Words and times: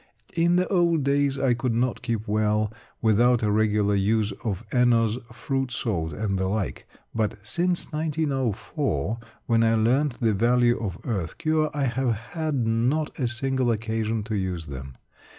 In 0.35 0.55
the 0.55 0.67
old 0.69 1.03
days 1.03 1.37
I 1.37 1.53
could 1.53 1.75
not 1.75 2.01
keep 2.01 2.27
well 2.27 2.73
without 3.03 3.43
a 3.43 3.51
regular 3.51 3.93
use 3.93 4.33
of 4.43 4.65
Eno's 4.71 5.19
Fruit 5.31 5.69
salt 5.71 6.11
and 6.11 6.39
the 6.39 6.47
like. 6.47 6.87
But, 7.13 7.35
since 7.45 7.91
1904, 7.91 9.19
when 9.45 9.61
I 9.61 9.75
learnt 9.75 10.19
the 10.19 10.33
value 10.33 10.79
of 10.83 10.97
earth 11.05 11.37
cure, 11.37 11.69
I 11.71 11.83
have 11.83 12.13
had 12.33 12.65
not 12.65 13.19
a 13.19 13.27
single 13.27 13.69
occasion 13.71 14.23
to 14.23 14.35
use 14.35 14.65
them. 14.65 14.95